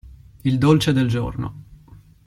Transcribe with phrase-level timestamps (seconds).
[0.43, 1.63] Il dolce del giorno.